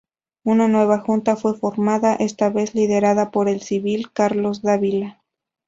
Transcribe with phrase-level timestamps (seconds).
[0.43, 5.21] Una nueva junta fue formada, esta vez liderada por el civil Carlos Dávila.